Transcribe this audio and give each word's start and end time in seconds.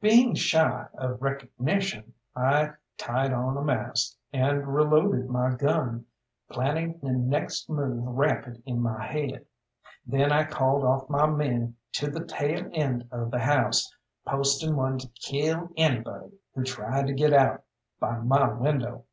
Being 0.00 0.36
shy 0.36 0.86
of 0.94 1.20
recognition, 1.20 2.14
I 2.36 2.74
tied 2.96 3.32
on 3.32 3.56
a 3.56 3.60
mask, 3.64 4.16
and 4.32 4.72
reloaded 4.72 5.28
my 5.28 5.56
gun, 5.56 6.06
planning 6.48 7.00
the 7.02 7.10
next 7.10 7.68
move 7.68 8.04
rapid 8.06 8.62
in 8.66 8.80
my 8.80 9.04
head. 9.04 9.46
Then 10.06 10.30
I 10.30 10.44
called 10.44 10.84
off 10.84 11.10
my 11.10 11.26
men 11.26 11.74
to 11.94 12.08
the 12.08 12.24
tail 12.24 12.70
end 12.72 13.08
of 13.10 13.32
the 13.32 13.40
house, 13.40 13.92
posting 14.24 14.76
one 14.76 14.98
to 14.98 15.08
kill 15.08 15.68
anybody 15.76 16.38
who 16.54 16.62
tried 16.62 17.08
to 17.08 17.12
get 17.12 17.32
out 17.32 17.64
by 17.98 18.18
my 18.18 18.52
window. 18.52 19.06